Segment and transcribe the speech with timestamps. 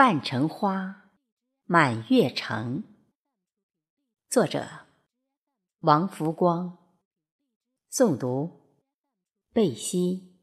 [0.00, 1.10] 半城花，
[1.66, 2.84] 满月城。
[4.30, 4.66] 作者：
[5.80, 6.78] 王福光。
[7.92, 8.62] 诵读：
[9.52, 10.38] 贝西。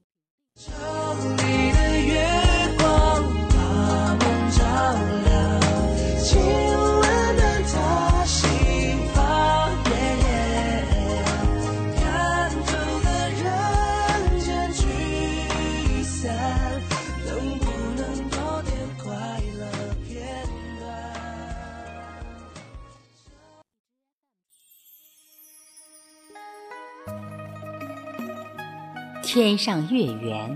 [29.29, 30.55] 天上月圆，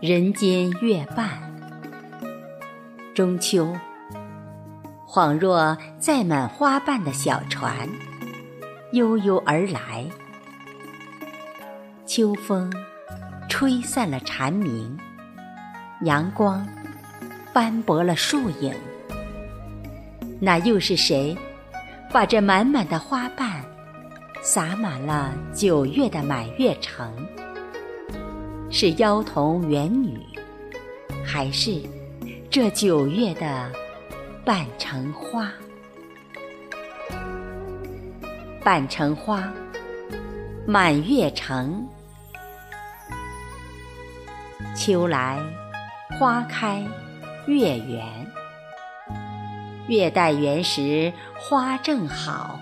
[0.00, 1.30] 人间月半。
[3.14, 3.72] 中秋，
[5.06, 7.88] 恍若载满花瓣的小船，
[8.94, 10.04] 悠悠而来。
[12.04, 12.68] 秋风
[13.48, 14.98] 吹散了蝉鸣，
[16.02, 16.66] 阳光
[17.52, 18.74] 斑驳了树影。
[20.40, 21.38] 那又是谁，
[22.12, 23.64] 把这满满的花瓣？
[24.42, 27.14] 洒满了九月的满月城，
[28.70, 30.18] 是妖童缘女，
[31.24, 31.80] 还是
[32.50, 33.70] 这九月的
[34.44, 35.50] 半城花？
[38.62, 39.52] 半城花，
[40.66, 41.86] 满月城。
[44.74, 45.38] 秋来
[46.18, 46.86] 花开
[47.46, 48.26] 月圆，
[49.88, 52.59] 月待圆时花正好。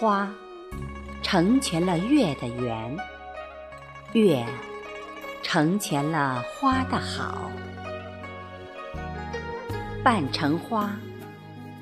[0.00, 0.32] 花
[1.22, 2.96] 成全了月的圆，
[4.14, 4.46] 月
[5.42, 7.50] 成全了花的好。
[10.02, 10.96] 半城花，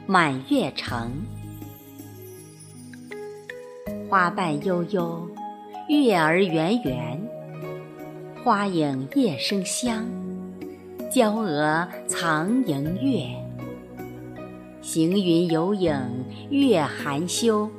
[0.04, 1.12] 满月城。
[4.10, 5.30] 花瓣悠悠，
[5.88, 7.22] 月儿圆圆。
[8.42, 10.04] 花影夜生香，
[11.08, 13.28] 娇娥藏迎月。
[14.82, 15.94] 行云有影，
[16.50, 17.70] 月含羞。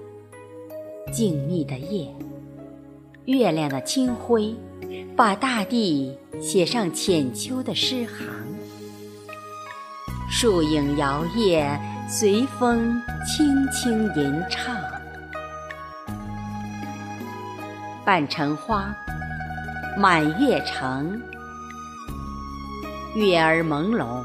[1.10, 2.08] 静谧的夜，
[3.26, 4.56] 月亮的清辉，
[5.16, 8.28] 把大地写上浅秋的诗行。
[10.30, 14.76] 树影摇曳，随风轻轻吟唱。
[18.06, 18.96] 半城花，
[19.98, 21.20] 满月城。
[23.16, 24.24] 月儿朦胧，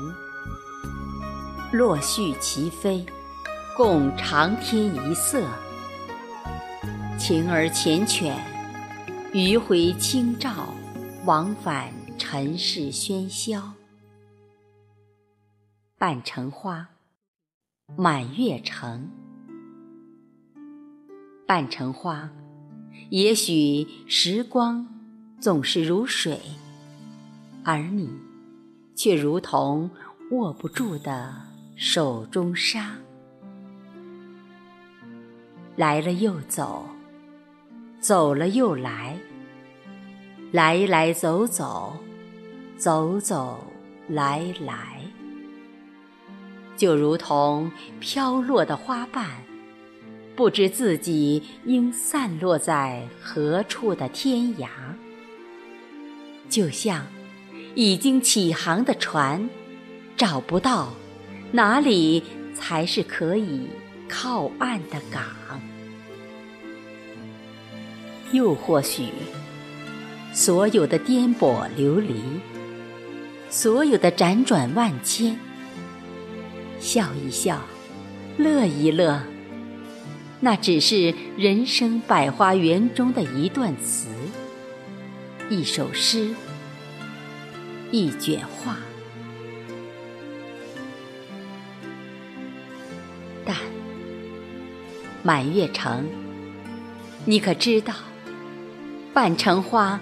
[1.72, 3.04] 落絮齐飞，
[3.74, 5.42] 共长天一色。
[7.16, 8.36] 晴而缱绻，
[9.32, 10.74] 余晖轻照，
[11.24, 13.72] 往返尘世喧嚣。
[15.96, 16.86] 半城花，
[17.96, 19.08] 满月城。
[21.46, 22.30] 半城花，
[23.10, 24.86] 也许时光
[25.40, 26.38] 总是如水，
[27.62, 28.10] 而你
[28.94, 29.88] 却如同
[30.32, 31.34] 握不住的
[31.76, 32.96] 手中沙，
[35.76, 36.84] 来了又走。
[38.04, 39.16] 走了又来，
[40.52, 41.96] 来来走走，
[42.76, 43.72] 走走
[44.08, 45.00] 来来，
[46.76, 49.26] 就如同飘落的花瓣，
[50.36, 54.68] 不知自己应散落在何处的天涯；
[56.50, 57.06] 就像
[57.74, 59.48] 已经起航的船，
[60.14, 60.92] 找不到
[61.52, 62.22] 哪里
[62.54, 63.66] 才是可以
[64.06, 65.22] 靠岸的港。
[68.34, 69.10] 又或许，
[70.32, 72.20] 所有的颠簸流离，
[73.48, 75.38] 所有的辗转万千，
[76.80, 77.60] 笑一笑，
[78.36, 79.22] 乐一乐，
[80.40, 84.08] 那只是人生百花园中的一段词，
[85.48, 86.34] 一首诗，
[87.92, 88.76] 一卷画。
[93.44, 93.56] 但
[95.22, 96.04] 满月城，
[97.24, 97.94] 你可知道？
[99.14, 100.00] 半城花，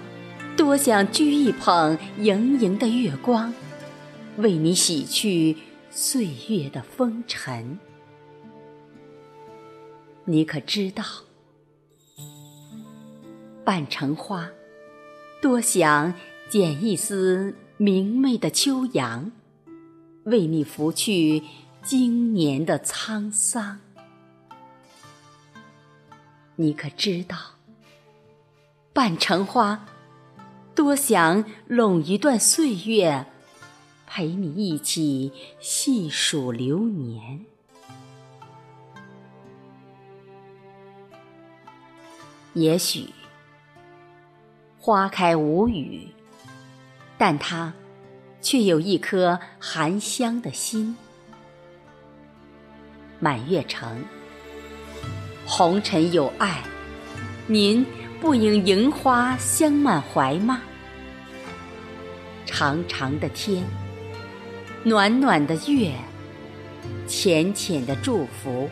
[0.57, 3.53] 多想掬一捧盈盈的月光，
[4.37, 5.55] 为你洗去
[5.91, 7.77] 岁月的风尘。
[10.25, 11.05] 你可知道？
[13.63, 14.49] 半城花，
[15.39, 16.15] 多想
[16.49, 19.31] 剪一丝明媚的秋阳，
[20.23, 21.43] 为你拂去
[21.83, 23.79] 经年的沧桑。
[26.55, 27.52] 你可知道？
[28.93, 29.87] 半城花，
[30.75, 33.25] 多想拢一段岁月，
[34.05, 37.43] 陪你一起细数流年。
[42.53, 43.09] 也许
[44.79, 46.07] 花开无语，
[47.17, 47.73] 但它
[48.41, 50.95] 却有一颗含香的心。
[53.19, 54.03] 满月城，
[55.47, 56.61] 红尘有爱，
[57.47, 57.83] 您
[58.23, 60.61] 不应迎花香满怀吗？
[62.45, 63.65] 长长的天，
[64.81, 65.91] 暖暖的月，
[67.05, 68.69] 浅浅的祝福，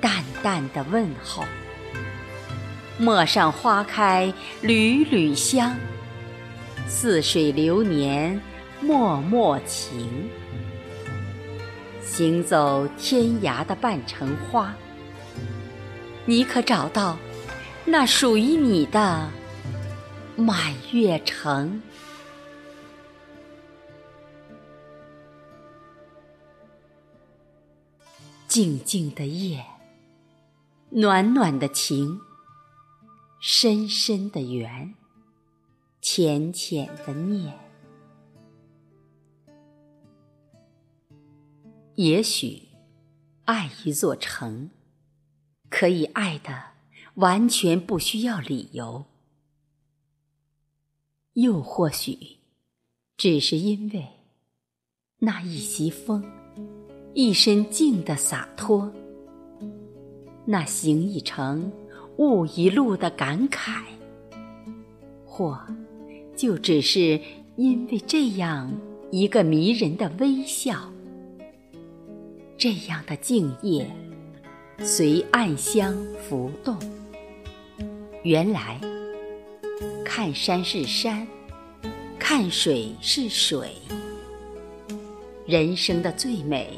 [0.00, 1.42] 淡淡的问候。
[2.96, 5.74] 陌上花开缕缕香，
[6.86, 8.40] 似水流年
[8.80, 10.30] 脉脉情。
[12.00, 14.72] 行走天涯的半城花，
[16.24, 17.18] 你可找到
[17.86, 19.30] 那属于你的
[20.36, 21.82] 满月城？
[28.48, 29.64] 静静的夜，
[30.90, 32.20] 暖暖的情。
[33.40, 34.94] 深深的缘，
[36.00, 37.58] 浅浅的念。
[41.96, 42.68] 也许，
[43.44, 44.70] 爱一座城，
[45.68, 46.73] 可以爱的
[47.14, 49.04] 完全不需要理由；
[51.34, 52.38] 又或许，
[53.16, 54.06] 只是因为
[55.18, 56.24] 那一袭风，
[57.14, 58.92] 一身静的洒脱，
[60.44, 61.72] 那行一程。
[62.16, 63.82] 悟一路的感慨，
[65.26, 65.60] 或
[66.36, 67.20] 就只是
[67.56, 68.72] 因为这样
[69.10, 70.92] 一个迷人的微笑，
[72.56, 73.90] 这样的静夜，
[74.78, 76.78] 随暗香浮动。
[78.24, 78.80] 原来，
[80.02, 81.28] 看山是山，
[82.18, 83.74] 看水是水，
[85.44, 86.70] 人生的最美，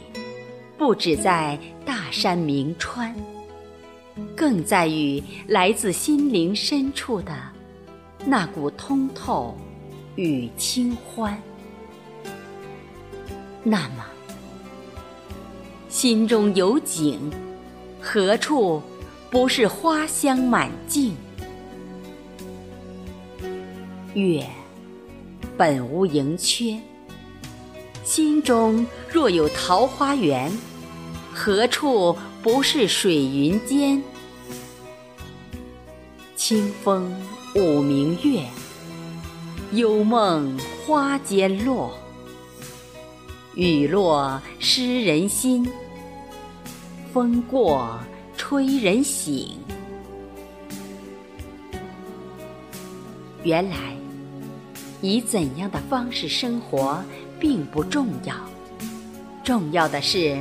[0.76, 3.14] 不止在大山名川。
[4.34, 7.32] 更在于来自心灵深处的
[8.25, 9.56] 那股通透
[10.16, 11.40] 与清欢。
[13.62, 14.04] 那么，
[15.88, 17.20] 心中有景，
[18.00, 18.82] 何处
[19.31, 21.16] 不是花香满径？
[24.16, 24.42] 月
[25.58, 26.80] 本无盈缺，
[28.02, 30.50] 心中若有桃花源，
[31.34, 32.16] 何处？
[32.42, 34.02] 不是水云间，
[36.34, 37.14] 清风
[37.56, 38.42] 舞明月，
[39.72, 41.92] 幽梦花间落。
[43.54, 45.70] 雨落湿人心，
[47.12, 47.98] 风过
[48.34, 49.58] 吹人醒。
[53.42, 53.95] 原来，
[55.06, 57.03] 以怎样的方式生活
[57.38, 58.35] 并不重要，
[59.44, 60.37] 重要的是。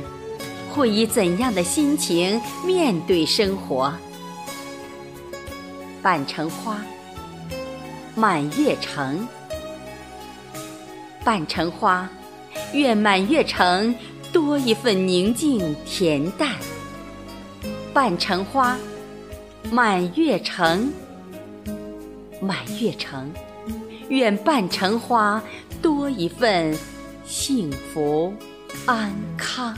[0.74, 3.90] 会以怎样的心情面对生活？
[6.02, 6.84] 半城花，
[8.14, 9.26] 满月城。
[11.24, 12.06] 半城花，
[12.74, 13.94] 愿满月城
[14.34, 16.52] 多一份宁静恬淡。
[17.94, 18.76] 半城花，
[19.70, 20.92] 满月城。
[22.38, 23.32] 满月城，
[24.08, 25.42] 愿半城花
[25.82, 26.76] 多一份
[27.24, 28.32] 幸福
[28.86, 29.76] 安康。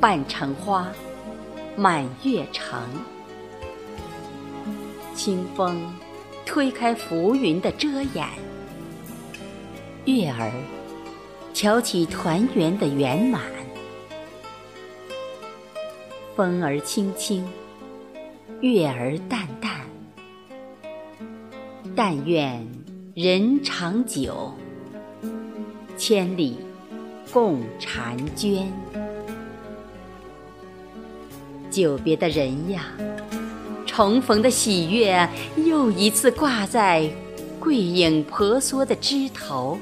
[0.00, 0.88] 半城花，
[1.76, 2.80] 满月城。
[5.14, 5.92] 清风
[6.46, 8.26] 推开浮云的遮掩，
[10.04, 10.52] 月儿
[11.52, 13.42] 挑起团圆的圆满。
[16.36, 17.48] 风儿轻轻，
[18.60, 19.57] 月儿淡。
[22.00, 22.64] 但愿
[23.12, 24.52] 人长久，
[25.96, 26.56] 千里
[27.32, 28.72] 共婵娟。
[31.72, 32.84] 久别的人呀，
[33.84, 37.10] 重逢的喜悦又一次挂在
[37.58, 39.76] 桂影婆娑的枝头。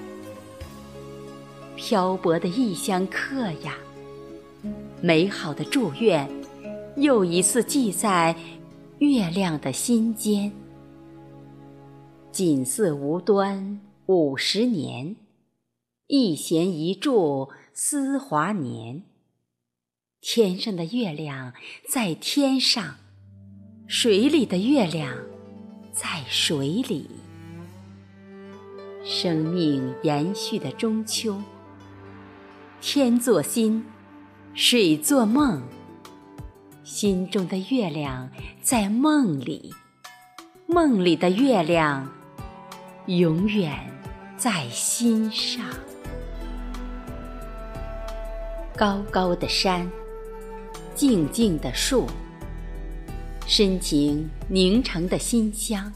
[1.75, 3.75] 漂泊的异乡客呀，
[5.03, 6.27] 美好的祝愿
[6.97, 8.35] 又一次系在
[9.01, 10.51] 月亮的心间。
[12.37, 15.17] 锦瑟无端五十年，
[16.07, 19.05] 一弦一柱思华年。
[20.21, 21.55] 天上的月亮
[21.89, 22.97] 在天上，
[23.87, 25.17] 水里的月亮
[25.95, 27.09] 在水里。
[29.03, 31.41] 生命延续的中秋，
[32.83, 33.83] 天作心，
[34.53, 35.63] 水作梦。
[36.85, 38.29] 心中的月亮
[38.61, 39.73] 在梦里，
[40.67, 42.13] 梦里的月亮
[43.07, 43.73] 永远
[44.37, 45.65] 在心上。
[48.77, 49.89] 高高的山。
[50.95, 52.07] 静静的树，
[53.47, 55.93] 深情凝成的馨香。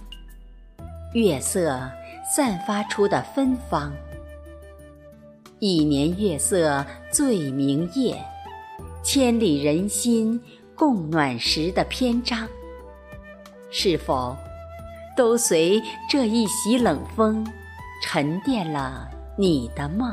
[1.14, 1.90] 月色
[2.36, 3.90] 散发出的芬芳。
[5.58, 8.22] 一年月色最明夜，
[9.02, 10.38] 千里人心
[10.74, 12.46] 共暖时的篇章，
[13.70, 14.36] 是否
[15.20, 17.46] 都随这一袭冷风
[18.02, 20.10] 沉淀了你的梦？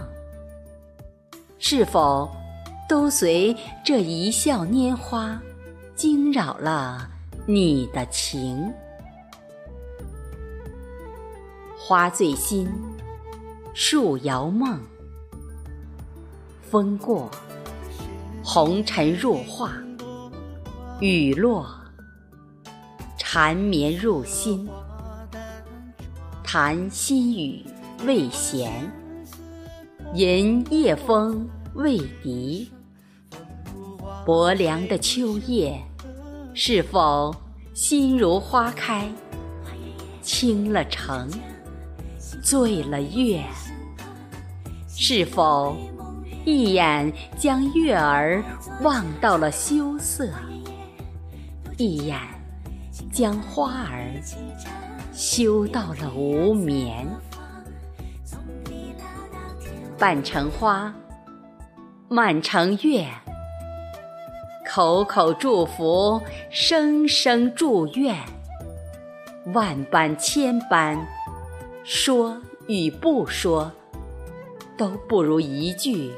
[1.59, 2.29] 是否
[2.89, 5.41] 都随这一笑拈花
[5.95, 7.09] 惊扰了
[7.45, 8.69] 你的情？
[11.77, 12.69] 花醉心，
[13.73, 14.77] 树摇梦。
[16.63, 17.31] 风过，
[18.43, 19.69] 红尘入画；
[20.99, 21.65] 雨落，
[23.17, 24.67] 缠绵入心。
[26.49, 27.61] 谈心语
[28.05, 28.89] 未闲，
[30.13, 32.71] 吟夜风未笛。
[34.25, 35.77] 薄凉的秋夜，
[36.53, 37.35] 是否
[37.73, 39.09] 心如花开？
[40.21, 41.29] 倾了城，
[42.41, 43.43] 醉了月，
[44.87, 45.75] 是否？
[46.45, 48.41] 一眼将月儿
[48.81, 50.29] 望到了羞涩，
[51.77, 52.17] 一眼
[53.11, 54.13] 将花儿
[55.17, 57.07] 修到了无眠。
[59.97, 60.93] 半城花，
[62.07, 63.07] 满城月，
[64.63, 66.21] 口口祝福，
[66.51, 68.15] 声声祝愿，
[69.55, 71.07] 万般千般，
[71.83, 73.71] 说与不说，
[74.77, 76.13] 都不如一句。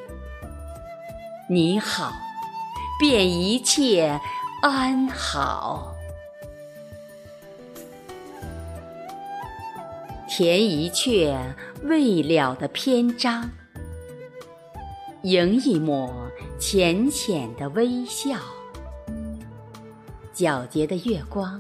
[1.50, 2.12] 你好，
[3.00, 4.20] 便一切
[4.62, 5.96] 安好。
[10.30, 11.36] 填一阙
[11.82, 13.50] 未了的篇章，
[15.24, 16.14] 迎一抹
[16.60, 18.38] 浅浅的微笑。
[20.36, 21.60] 皎洁的月光，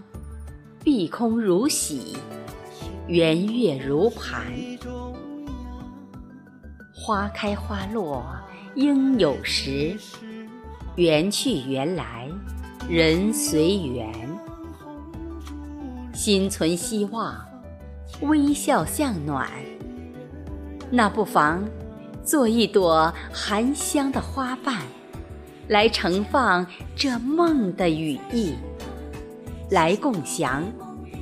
[0.84, 2.16] 碧空如洗，
[3.08, 4.54] 圆月如盘。
[6.94, 8.24] 花开花落。
[8.76, 9.98] 应有时，
[10.96, 12.30] 缘去缘来，
[12.88, 14.08] 人随缘。
[16.14, 17.36] 心存希望，
[18.22, 19.50] 微笑向暖。
[20.92, 21.64] 那不妨
[22.24, 24.82] 做一朵含香的花瓣，
[25.68, 28.54] 来盛放这梦的羽翼，
[29.72, 30.64] 来共享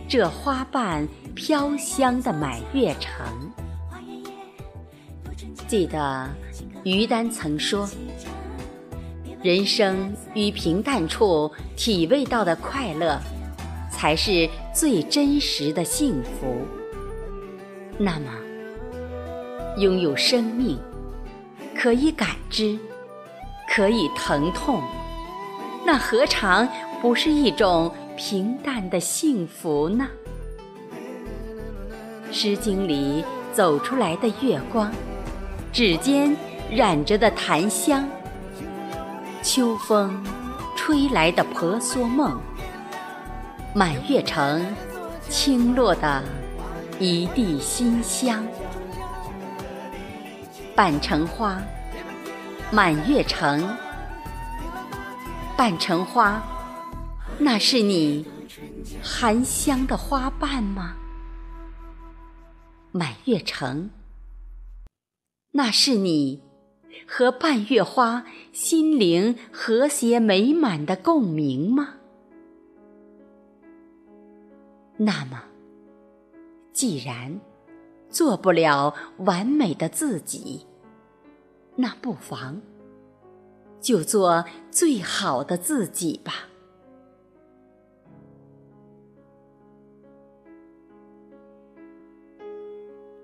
[0.07, 3.25] 这花瓣飘香的满月城。
[5.67, 6.29] 记得。
[6.83, 7.89] 于丹曾说
[9.43, 13.19] ：“人生于平淡处体味到的快乐，
[13.91, 16.55] 才是最真实的幸福。
[17.97, 18.31] 那么，
[19.77, 20.77] 拥有生命，
[21.75, 22.77] 可以感知，
[23.73, 24.81] 可以疼痛，
[25.85, 26.67] 那何尝
[27.01, 30.07] 不是一种平淡的幸福呢？”
[32.33, 34.91] 《诗经》里走出来的月光，
[35.71, 36.35] 指尖。
[36.69, 38.05] 染着的檀香，
[39.41, 40.21] 秋风
[40.75, 42.37] 吹来的婆娑梦，
[43.73, 44.75] 满月城
[45.29, 46.21] 倾落的
[46.99, 48.45] 一地馨香。
[50.75, 51.61] 半城花，
[52.71, 53.75] 满月城，
[55.55, 56.41] 半城花，
[57.39, 58.25] 那是你
[59.03, 60.95] 含香的花瓣吗？
[62.91, 63.89] 满月城，
[65.51, 66.41] 那是你。
[67.09, 71.93] 和半月花心灵和谐美满的共鸣吗？
[74.97, 75.43] 那么，
[76.77, 77.41] 既然
[78.07, 80.67] 做不了完美的自己，
[81.75, 82.61] 那不妨
[83.81, 86.33] 就做最好的自己吧。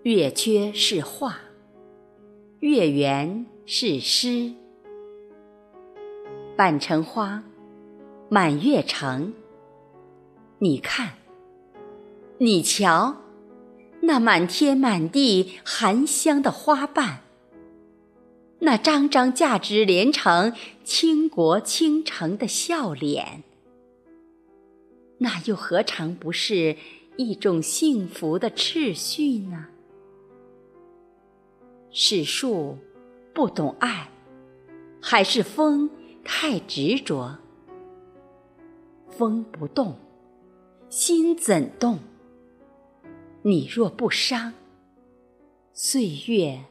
[0.01, 1.37] 月缺是画，
[2.59, 3.45] 月圆。
[3.65, 4.51] 是诗，
[6.57, 7.43] 半城花，
[8.27, 9.33] 满月城。
[10.59, 11.13] 你看，
[12.39, 13.15] 你瞧，
[14.05, 17.21] 那满天满地含香的花瓣，
[18.59, 23.43] 那张张价值连城、倾国倾城的笑脸，
[25.19, 26.75] 那又何尝不是
[27.15, 29.67] 一种幸福的秩序呢？
[31.91, 32.77] 是树。
[33.35, 34.11] 不懂爱，
[35.01, 35.89] 还是风
[36.23, 37.35] 太执着？
[39.09, 39.95] 风不动，
[40.87, 41.97] 心怎动？
[43.45, 44.53] 你若不伤，
[45.73, 46.63] 岁月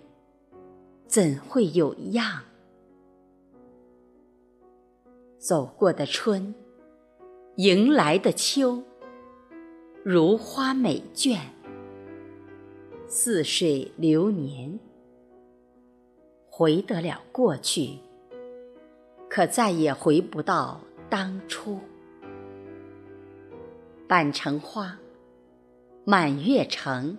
[1.06, 2.44] 怎会有恙？
[5.36, 6.54] 走过的春，
[7.56, 8.82] 迎来的秋，
[10.02, 11.40] 如花美眷，
[13.06, 14.80] 似水流年，
[16.48, 17.98] 回得了过去，
[19.28, 21.78] 可再也回不到当初。
[24.08, 24.98] 半城花，
[26.04, 27.16] 满月城。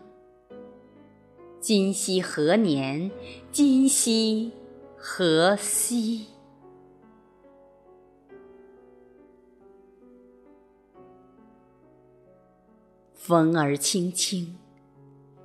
[1.62, 3.10] 今夕何年？
[3.50, 4.52] 今夕
[4.98, 6.28] 何夕？
[13.14, 14.58] 风儿轻轻，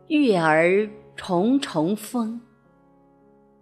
[0.08, 2.40] 月儿重重风。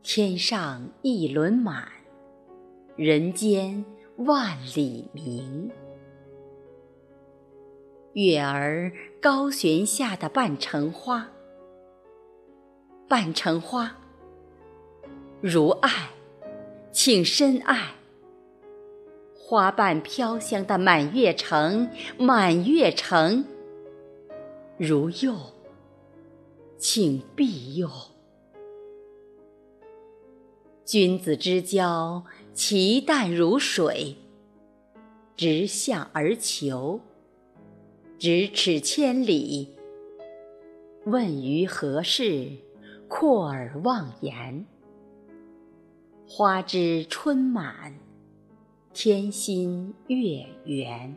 [0.03, 1.87] 天上一轮满，
[2.97, 3.85] 人间
[4.17, 5.71] 万里明。
[8.15, 11.29] 月儿高悬下的半城花，
[13.09, 13.97] 半城花，
[15.41, 16.11] 如爱，
[16.93, 17.95] 请深爱。
[19.35, 23.45] 花瓣飘香的满月城，满月城。
[24.77, 25.35] 如釉，
[26.79, 27.89] 请庇佑。
[30.85, 34.17] 君子之交，其淡如水。
[35.37, 37.01] 直向而求，
[38.19, 39.77] 咫尺千里。
[41.05, 42.51] 问于何事？
[43.09, 44.65] 阔而忘言。
[46.27, 47.95] 花枝春满，
[48.95, 51.15] 天心月圆。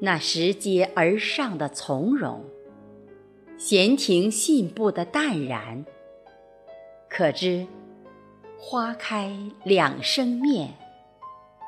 [0.00, 2.44] 那拾阶而上的从容，
[3.56, 5.86] 闲庭信步的淡然，
[7.08, 7.66] 可知
[8.58, 10.74] 花开两生面，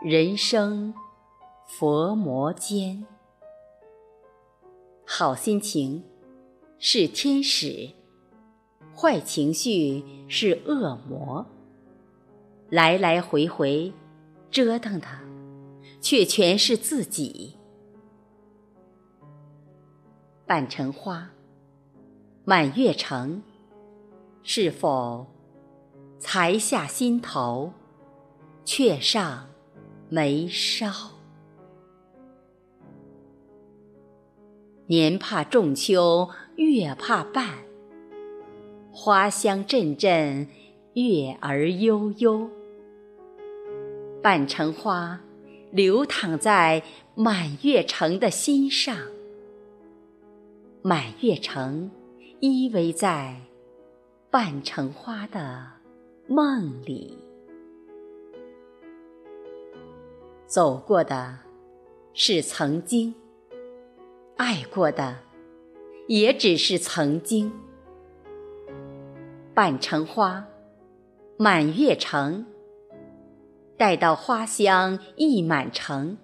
[0.09, 0.95] 人生
[1.67, 3.05] 佛魔间。
[5.05, 6.05] 好心情
[6.79, 7.91] 是天使，
[8.95, 11.45] 坏情绪是恶魔。
[12.71, 13.93] 来来回回
[14.49, 15.09] 折腾的，
[16.01, 17.57] 却全是自己。
[20.47, 21.31] 半城花，
[22.45, 23.43] 满月城。
[24.45, 25.26] 是否
[26.21, 27.73] 才下心头，
[28.65, 29.49] 却上
[30.08, 31.10] 眉梢？
[34.86, 37.58] 年怕仲秋，月怕半。
[38.92, 40.47] 花香阵阵，
[40.95, 42.49] 月儿悠悠。
[44.23, 45.21] 半城花，
[45.73, 46.84] 流淌在
[47.16, 48.97] 满月城的心上。
[50.82, 51.90] 满月城
[52.38, 53.40] 依偎在
[54.30, 55.66] 半城花的
[56.28, 57.19] 梦里，
[60.47, 61.41] 走过的
[62.13, 63.13] 是曾经，
[64.37, 65.19] 爱过的
[66.06, 67.52] 也只是曾经。
[69.52, 70.47] 半城花，
[71.37, 72.47] 满月城，
[73.76, 76.17] 待到花香溢满城，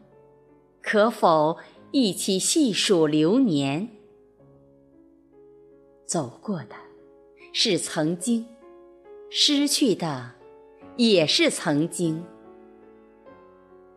[0.80, 1.58] 可否
[1.90, 3.88] 一起细数流年？
[6.06, 6.76] 走过的
[7.52, 8.46] 是曾经，
[9.28, 10.34] 失去的
[10.96, 12.24] 也是曾经。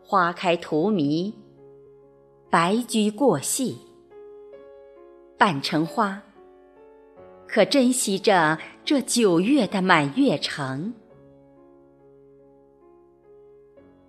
[0.08, 1.32] 花开荼蘼，
[2.48, 3.76] 白驹过隙。
[5.36, 6.22] 半城花，
[7.48, 10.94] 可珍惜着这九月的满月城。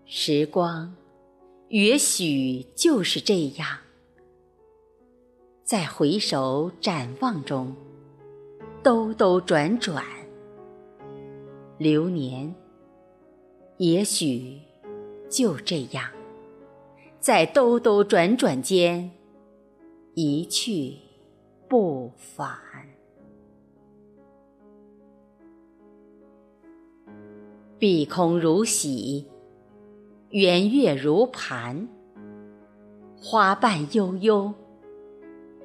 [0.05, 0.95] 时光，
[1.69, 3.67] 也许就是这样，
[5.63, 7.75] 在回首展望中。
[8.83, 10.05] 兜兜转转，
[11.79, 12.53] 流年
[13.77, 14.62] 也许
[15.29, 16.09] 就这样，
[17.19, 19.11] 在兜兜转转间
[20.13, 20.97] 一去
[21.67, 22.57] 不返。
[27.79, 29.27] 碧空如洗，
[30.29, 31.87] 圆月如盘，
[33.15, 34.53] 花瓣悠悠，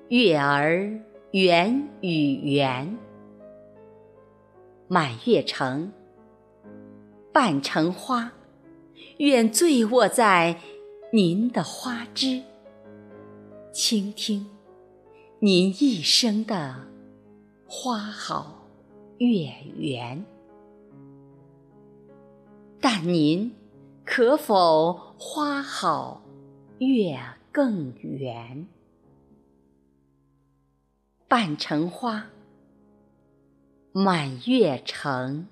[0.09, 2.99] 月儿圆与圆。
[4.89, 5.91] 满月城，
[7.33, 8.31] 半城花，
[9.19, 10.61] 愿醉卧在
[11.13, 12.43] 您的花枝，
[13.73, 14.47] 倾听
[15.41, 16.87] 您一生的
[17.67, 18.67] 花好
[19.19, 20.25] 月圆。
[22.81, 23.55] 但您
[24.05, 26.23] 可否花好
[26.79, 27.19] 月
[27.53, 28.67] 更圆？
[31.29, 32.27] 半城花。
[33.93, 35.47] 满月城。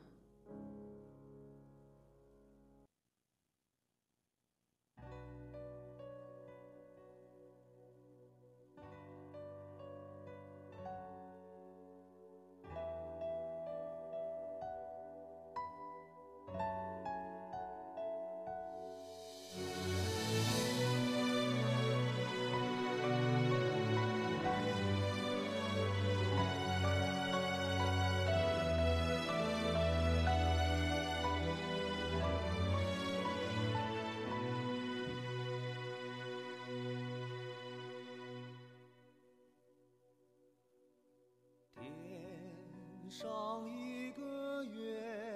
[43.10, 45.29] 上一个月。